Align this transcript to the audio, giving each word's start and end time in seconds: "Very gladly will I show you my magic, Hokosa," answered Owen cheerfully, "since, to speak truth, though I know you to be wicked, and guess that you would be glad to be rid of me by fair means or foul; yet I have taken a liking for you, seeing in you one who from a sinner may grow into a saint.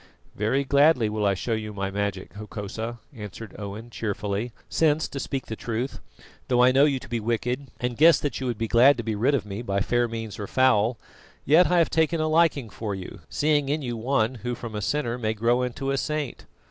"Very 0.33 0.63
gladly 0.63 1.09
will 1.09 1.27
I 1.27 1.35
show 1.35 1.53
you 1.53 1.73
my 1.75 1.91
magic, 1.91 2.33
Hokosa," 2.33 2.97
answered 3.15 3.55
Owen 3.59 3.91
cheerfully, 3.91 4.51
"since, 4.67 5.07
to 5.07 5.19
speak 5.19 5.45
truth, 5.45 5.99
though 6.47 6.63
I 6.63 6.71
know 6.71 6.85
you 6.85 6.97
to 6.97 7.07
be 7.07 7.19
wicked, 7.19 7.67
and 7.79 7.95
guess 7.97 8.19
that 8.21 8.39
you 8.39 8.47
would 8.47 8.57
be 8.57 8.67
glad 8.67 8.97
to 8.97 9.03
be 9.03 9.13
rid 9.13 9.35
of 9.35 9.45
me 9.45 9.61
by 9.61 9.81
fair 9.81 10.07
means 10.07 10.39
or 10.39 10.47
foul; 10.47 10.97
yet 11.45 11.67
I 11.69 11.77
have 11.77 11.91
taken 11.91 12.19
a 12.19 12.27
liking 12.27 12.71
for 12.71 12.95
you, 12.95 13.19
seeing 13.29 13.69
in 13.69 13.83
you 13.83 13.95
one 13.95 14.33
who 14.41 14.55
from 14.55 14.73
a 14.73 14.81
sinner 14.81 15.19
may 15.19 15.35
grow 15.35 15.61
into 15.61 15.91
a 15.91 15.99
saint. 15.99 16.45